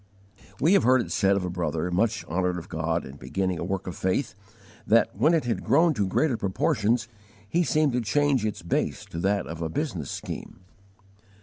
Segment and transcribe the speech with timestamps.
[0.59, 3.63] We have heard it said of a brother, much honoured of God in beginning a
[3.63, 4.33] work of faith,
[4.87, 7.07] that, when it had grown to greater proportions,
[7.47, 10.61] he seemed to change its base to that of a business scheme.